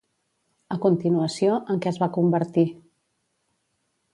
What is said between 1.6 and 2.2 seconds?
en què es va